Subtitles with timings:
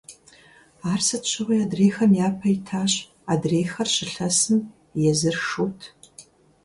[0.91, 2.93] Ар сыт щыгъуи адрейхэм япэ итащ,
[3.31, 4.59] адрейхэр «щылъэсым»,
[5.09, 5.79] езыр «шут».